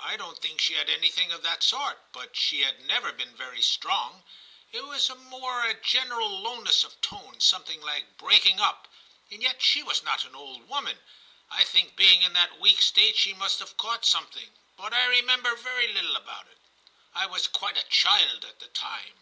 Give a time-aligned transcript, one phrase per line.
[0.00, 3.60] I don't think she had anything of that sort, but she had never been very
[3.60, 4.24] strong;
[4.72, 8.88] it was more a general lowness of tone, something like breaking up,
[9.30, 10.98] and yet she was not an old woman.
[11.50, 15.54] I think being in that weak state she must have caught something, but I remember
[15.54, 16.56] very little about it.
[17.14, 19.18] I was quite a child at the time.'